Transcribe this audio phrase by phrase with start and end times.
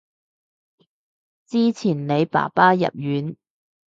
[1.45, 3.37] 之前你爸爸入院